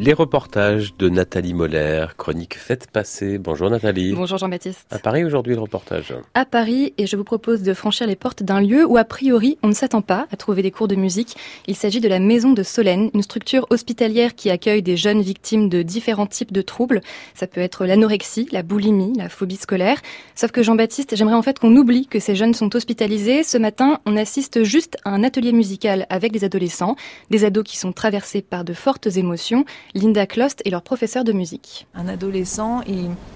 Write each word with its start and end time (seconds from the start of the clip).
Les 0.00 0.12
reportages 0.12 0.96
de 0.96 1.08
Nathalie 1.08 1.54
Moller, 1.54 2.06
chronique 2.16 2.56
Faites 2.56 2.88
passer. 2.88 3.36
Bonjour 3.36 3.68
Nathalie. 3.68 4.12
Bonjour 4.12 4.38
Jean-Baptiste. 4.38 4.86
À 4.92 5.00
Paris 5.00 5.24
aujourd'hui 5.24 5.56
le 5.56 5.60
reportage. 5.60 6.14
À 6.34 6.44
Paris 6.44 6.94
et 6.98 7.08
je 7.08 7.16
vous 7.16 7.24
propose 7.24 7.64
de 7.64 7.74
franchir 7.74 8.06
les 8.06 8.14
portes 8.14 8.44
d'un 8.44 8.60
lieu 8.60 8.86
où 8.86 8.96
a 8.96 9.02
priori 9.02 9.58
on 9.64 9.66
ne 9.66 9.72
s'attend 9.72 10.00
pas 10.00 10.28
à 10.30 10.36
trouver 10.36 10.62
des 10.62 10.70
cours 10.70 10.86
de 10.86 10.94
musique. 10.94 11.36
Il 11.66 11.74
s'agit 11.74 11.98
de 11.98 12.06
la 12.06 12.20
Maison 12.20 12.52
de 12.52 12.62
Solène, 12.62 13.10
une 13.12 13.24
structure 13.24 13.66
hospitalière 13.70 14.36
qui 14.36 14.50
accueille 14.50 14.82
des 14.82 14.96
jeunes 14.96 15.20
victimes 15.20 15.68
de 15.68 15.82
différents 15.82 16.28
types 16.28 16.52
de 16.52 16.62
troubles. 16.62 17.00
Ça 17.34 17.48
peut 17.48 17.60
être 17.60 17.84
l'anorexie, 17.84 18.46
la 18.52 18.62
boulimie, 18.62 19.14
la 19.16 19.28
phobie 19.28 19.56
scolaire. 19.56 20.00
Sauf 20.36 20.52
que 20.52 20.62
Jean-Baptiste, 20.62 21.16
j'aimerais 21.16 21.34
en 21.34 21.42
fait 21.42 21.58
qu'on 21.58 21.74
oublie 21.74 22.06
que 22.06 22.20
ces 22.20 22.36
jeunes 22.36 22.54
sont 22.54 22.76
hospitalisés. 22.76 23.42
Ce 23.42 23.58
matin, 23.58 23.98
on 24.06 24.16
assiste 24.16 24.62
juste 24.62 24.96
à 25.04 25.10
un 25.10 25.24
atelier 25.24 25.50
musical 25.50 26.06
avec 26.08 26.30
des 26.30 26.44
adolescents, 26.44 26.94
des 27.30 27.44
ados 27.44 27.64
qui 27.64 27.76
sont 27.76 27.90
traversés 27.90 28.42
par 28.42 28.62
de 28.62 28.74
fortes 28.74 29.08
émotions. 29.16 29.64
Linda 29.94 30.26
Clost 30.26 30.62
est 30.64 30.70
leur 30.70 30.82
professeur 30.82 31.24
de 31.24 31.32
musique. 31.32 31.86
Un 31.94 32.08
adolescent, 32.08 32.80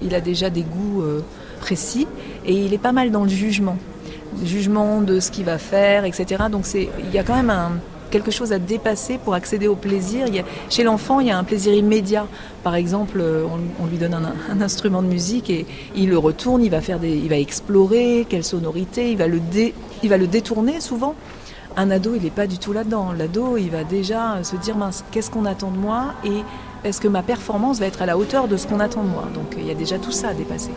il, 0.03 0.15
a 0.15 0.21
déjà 0.21 0.51
des 0.51 0.63
goûts 0.63 1.03
euh, 1.03 1.21
précis 1.61 2.07
et 2.45 2.53
il 2.53 2.75
est 2.75 2.79
pas 2.79 2.93
mal 2.93 3.11
dans 3.11 3.25
le 3.25 3.31
jugement. 3.31 3.77
jugement 4.45 5.01
de 5.01 5.21
ce 5.21 5.31
qu'il 5.31 5.45
va 5.45 5.59
faire, 5.59 6.05
etc. 6.05 6.45
Donc 6.51 6.67
il 6.75 7.11
y 7.13 7.19
a 7.19 7.23
quand 7.23 7.37
même 7.37 7.81
quelque 8.13 8.31
chose 8.31 8.53
à 8.53 8.59
dépasser 8.59 9.19
pour 9.19 9.35
accéder 9.35 9.67
au 9.67 9.75
plaisir. 9.75 10.27
chez 10.71 10.85
l'enfant, 10.85 11.19
il 11.19 11.29
y 11.29 11.31
a 11.31 11.39
un 11.39 11.45
plaisir 11.45 11.75
immédiat. 11.75 12.27
Par 12.63 12.77
exemple, 12.77 13.19
euh, 13.21 13.45
on, 13.81 13.87
lui 13.87 13.97
donne 13.97 14.15
un, 14.15 14.61
instrument 14.61 15.03
de 15.03 15.09
musique 15.09 15.51
et 15.51 15.67
il 15.97 16.11
le 16.11 16.19
retourne, 16.19 16.63
il 16.63 16.71
va, 16.71 16.81
faire 16.81 17.01
des, 17.01 17.17
il 17.17 17.29
va 17.29 17.39
explorer 17.39 18.27
quelle 18.29 18.45
sonorité, 18.45 19.11
il 19.11 19.17
va 19.17 19.27
le, 19.27 19.41
il 20.03 20.09
va 20.09 20.19
le 20.19 20.27
détourner 20.29 20.81
souvent. 20.81 21.17
Un 21.77 21.91
ado, 21.91 22.15
il 22.15 22.23
n'est 22.23 22.31
pas 22.31 22.47
du 22.47 22.59
tout 22.59 22.73
là-dedans. 22.73 23.13
L'ado, 23.13 23.57
il 23.57 23.71
va 23.71 23.85
déjà 23.85 24.43
se 24.45 24.57
dire, 24.57 24.77
mince, 24.77 25.05
qu'est-ce 25.11 25.31
qu'on 25.31 25.47
attend 25.47 25.71
de 25.71 25.79
moi 25.79 26.15
et 26.25 26.43
est-ce 26.85 27.01
que 27.01 27.09
ma 27.09 27.23
performance 27.23 27.79
va 27.79 27.87
être 27.87 28.03
à 28.03 28.07
la 28.07 28.19
hauteur 28.19 28.49
de 28.49 28.57
ce 28.57 28.67
qu'on 28.67 28.81
attend 28.81 29.03
de 29.03 29.09
moi? 29.09 29.25
Donc 29.35 29.55
il 29.57 29.67
y 29.67 29.71
a 29.71 29.75
déjà 29.75 29.99
tout 29.99 30.11
ça 30.11 30.29
à 30.29 30.35
dépasser. 30.35 30.73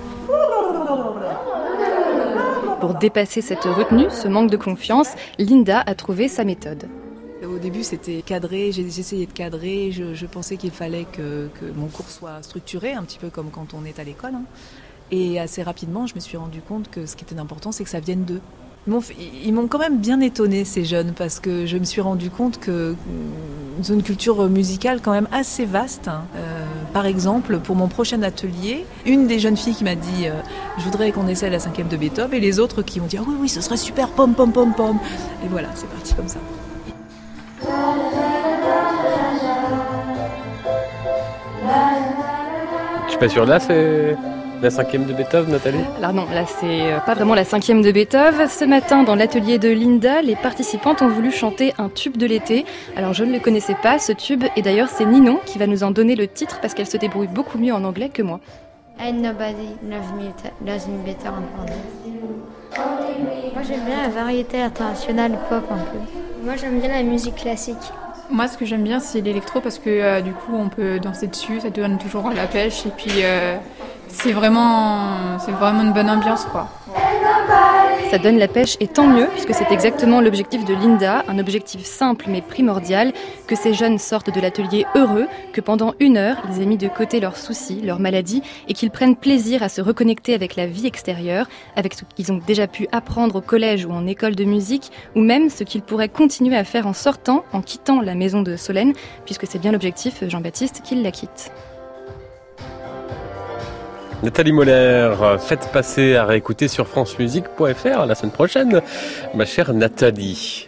Pour 2.79 2.93
dépasser 2.93 3.41
cette 3.41 3.63
retenue, 3.63 4.07
ce 4.09 4.27
manque 4.27 4.51
de 4.51 4.57
confiance, 4.57 5.09
Linda 5.39 5.81
a 5.85 5.95
trouvé 5.95 6.27
sa 6.27 6.43
méthode. 6.43 6.88
Au 7.43 7.57
début, 7.57 7.83
c'était 7.83 8.21
cadré, 8.21 8.71
j'essayais 8.71 9.25
de 9.25 9.31
cadrer, 9.31 9.91
je, 9.91 10.25
pensais 10.25 10.57
qu'il 10.57 10.71
fallait 10.71 11.05
que, 11.11 11.49
mon 11.75 11.88
cours 11.88 12.09
soit 12.09 12.41
structuré, 12.41 12.93
un 12.93 13.03
petit 13.03 13.19
peu 13.19 13.29
comme 13.29 13.49
quand 13.49 13.73
on 13.73 13.85
est 13.85 13.99
à 13.99 14.03
l'école. 14.03 14.35
Hein. 14.35 14.43
Et 15.11 15.39
assez 15.39 15.61
rapidement, 15.61 16.07
je 16.07 16.16
me 16.16 16.19
suis 16.19 16.38
rendu 16.38 16.61
compte 16.61 16.89
que 16.89 17.05
ce 17.05 17.16
qui 17.16 17.23
était 17.23 17.39
important, 17.39 17.71
c'est 17.71 17.83
que 17.83 17.89
ça 17.89 17.99
vienne 17.99 18.23
d'eux. 18.23 18.41
Ils 18.88 19.52
m'ont 19.52 19.67
quand 19.67 19.80
même 19.80 19.97
bien 19.97 20.19
étonné 20.22 20.64
ces 20.64 20.86
jeunes 20.86 21.14
parce 21.17 21.39
que 21.39 21.66
je 21.66 21.78
me 21.78 21.86
suis 21.86 22.02
rendu 22.02 22.30
compte 22.30 22.59
que 22.59 22.91
mm, 22.91 23.94
une 23.94 24.03
culture 24.03 24.47
musicale 24.47 25.02
quand 25.02 25.11
même 25.11 25.28
assez 25.31 25.66
vaste. 25.66 26.08
Hein. 26.08 26.23
Euh, 26.36 26.66
par 26.94 27.08
exemple, 27.08 27.58
pour 27.59 27.75
mon 27.75 27.88
prochain 27.88 28.22
atelier, 28.22 28.86
une 29.06 29.25
des 29.28 29.39
jeunes 29.39 29.58
filles 29.58 29.73
qui 29.73 29.83
m'a 29.83 29.95
dit 29.95 30.28
euh, 30.28 30.33
je 30.78 30.83
voudrais 30.83 31.11
qu'on 31.11 31.28
essaie 31.28 31.50
la 31.50 31.59
cinquième 31.59 31.88
de 31.88 31.97
Beethoven 31.97 32.36
et 32.36 32.39
les 32.39 32.59
autres 32.59 32.83
qui 32.83 33.02
ont 33.02 33.06
dit 33.06 33.17
ah 33.17 33.23
oui 33.28 33.36
oui 33.39 33.50
ce 33.50 33.59
serait 33.59 33.78
super 33.78 34.09
pom 34.09 34.33
pom 34.36 34.52
pom 34.52 34.73
pom 34.73 34.97
et 35.44 35.47
voilà 35.47 35.69
c'est 35.73 35.89
parti 35.89 36.13
comme 36.13 36.28
ça. 36.28 36.39
Je 43.06 43.09
suis 43.09 43.19
pas 43.19 43.30
sûr 43.30 43.45
là 43.45 43.59
c'est 43.59 44.16
la 44.61 44.69
cinquième 44.69 45.05
de 45.05 45.13
Beethoven, 45.13 45.51
Nathalie? 45.51 45.79
Alors 45.97 46.13
non, 46.13 46.25
là 46.33 46.45
c'est 46.45 46.93
euh, 46.93 46.99
pas 46.99 47.13
vraiment 47.13 47.35
la 47.35 47.43
cinquième 47.43 47.81
de 47.81 47.91
Beethoven. 47.91 48.47
Ce 48.47 48.65
matin, 48.65 49.03
dans 49.03 49.15
l'atelier 49.15 49.59
de 49.59 49.69
Linda, 49.69 50.21
les 50.21 50.35
participantes 50.35 51.01
ont 51.01 51.07
voulu 51.07 51.31
chanter 51.31 51.73
un 51.77 51.89
tube 51.89 52.17
de 52.17 52.25
l'été. 52.25 52.65
Alors 52.95 53.13
je 53.13 53.23
ne 53.23 53.33
le 53.33 53.39
connaissais 53.39 53.75
pas, 53.81 53.99
ce 53.99 54.11
tube, 54.11 54.43
et 54.55 54.61
d'ailleurs 54.61 54.89
c'est 54.89 55.05
Ninon 55.05 55.39
qui 55.45 55.57
va 55.57 55.67
nous 55.67 55.83
en 55.83 55.91
donner 55.91 56.15
le 56.15 56.27
titre 56.27 56.59
parce 56.61 56.73
qu'elle 56.73 56.87
se 56.87 56.97
débrouille 56.97 57.27
beaucoup 57.27 57.57
mieux 57.57 57.73
en 57.73 57.83
anglais 57.83 58.09
que 58.09 58.21
moi. 58.21 58.39
Ain't 58.99 59.21
nobody 59.21 59.75
loves 59.89 60.88
me, 60.88 61.03
better 61.03 61.27
en 61.29 61.61
anglais. 61.61 61.73
Moi 63.53 63.63
j'aime 63.67 63.85
bien 63.85 64.01
la 64.03 64.09
variété 64.09 64.61
internationale 64.61 65.38
pop 65.49 65.63
un 65.69 65.77
peu. 65.77 65.97
Moi 66.44 66.55
j'aime 66.55 66.79
bien 66.79 66.89
la 66.89 67.03
musique 67.03 67.35
classique. 67.35 67.75
Moi, 68.31 68.47
ce 68.47 68.58
que 68.58 68.66
j'aime 68.66 68.84
bien, 68.84 69.00
c'est 69.00 69.22
l'électro 69.22 69.62
parce 69.62 69.78
que 69.78 69.90
euh, 69.90 70.22
du 70.22 70.34
coup, 70.34 70.56
on 70.56 70.69
peut 70.69 71.00
danser 71.00 71.28
dessus, 71.28 71.59
ça 71.62 71.69
donne 71.69 71.97
toujours 71.97 72.30
la 72.31 72.47
pêche 72.47 72.86
et 72.86 72.90
puis 72.90 73.24
euh, 73.24 73.58
c'est 74.08 74.31
vraiment, 74.31 75.38
c'est 75.40 75.52
vraiment 75.52 75.84
une 75.84 75.94
bonne 75.94 76.09
ambiance, 76.09 76.46
quoi. 76.46 76.68
Ça 78.15 78.21
donne 78.21 78.37
la 78.37 78.47
pêche 78.47 78.77
et 78.79 78.87
tant 78.87 79.07
mieux, 79.07 79.27
puisque 79.27 79.53
c'est 79.53 79.73
exactement 79.73 80.21
l'objectif 80.21 80.63
de 80.63 80.73
Linda, 80.73 81.25
un 81.27 81.37
objectif 81.37 81.83
simple 81.83 82.27
mais 82.29 82.41
primordial, 82.41 83.11
que 83.45 83.57
ces 83.57 83.73
jeunes 83.73 83.97
sortent 83.97 84.33
de 84.33 84.39
l'atelier 84.39 84.85
heureux, 84.95 85.27
que 85.51 85.59
pendant 85.59 85.95
une 85.99 86.15
heure, 86.15 86.37
ils 86.49 86.61
aient 86.61 86.65
mis 86.65 86.77
de 86.77 86.87
côté 86.87 87.19
leurs 87.19 87.35
soucis, 87.35 87.81
leurs 87.81 87.99
maladies, 87.99 88.41
et 88.69 88.73
qu'ils 88.73 88.89
prennent 88.89 89.17
plaisir 89.17 89.63
à 89.63 89.67
se 89.67 89.81
reconnecter 89.81 90.33
avec 90.33 90.55
la 90.55 90.65
vie 90.65 90.87
extérieure, 90.87 91.49
avec 91.75 91.93
ce 91.93 92.03
qu'ils 92.15 92.31
ont 92.31 92.39
déjà 92.47 92.67
pu 92.67 92.87
apprendre 92.93 93.35
au 93.35 93.41
collège 93.41 93.85
ou 93.85 93.91
en 93.91 94.07
école 94.07 94.35
de 94.35 94.45
musique, 94.45 94.93
ou 95.17 95.19
même 95.19 95.49
ce 95.49 95.65
qu'ils 95.65 95.81
pourraient 95.81 96.07
continuer 96.07 96.55
à 96.55 96.63
faire 96.63 96.87
en 96.87 96.93
sortant, 96.93 97.43
en 97.51 97.61
quittant 97.61 97.99
la 97.99 98.15
maison 98.15 98.41
de 98.41 98.55
Solène, 98.55 98.93
puisque 99.25 99.45
c'est 99.45 99.59
bien 99.59 99.73
l'objectif, 99.73 100.23
Jean-Baptiste, 100.25 100.83
qu'ils 100.85 101.03
la 101.03 101.11
quittent. 101.11 101.51
Nathalie 104.23 104.51
Moller, 104.51 105.13
faites 105.39 105.69
passer 105.71 106.15
à 106.15 106.25
réécouter 106.25 106.67
sur 106.67 106.87
francemusique.fr 106.87 108.05
la 108.05 108.15
semaine 108.15 108.31
prochaine, 108.31 108.81
ma 109.33 109.45
chère 109.45 109.73
Nathalie. 109.73 110.67